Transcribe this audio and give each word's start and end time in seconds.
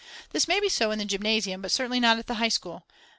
This 0.31 0.47
may 0.47 0.59
be 0.59 0.67
so 0.67 0.89
in 0.89 0.97
the 0.97 1.05
Gymnasium, 1.05 1.61
but 1.61 1.69
certainly 1.69 1.99
not 1.99 2.17
at 2.17 2.25
the 2.25 2.33
High 2.41 2.47
School. 2.49 2.85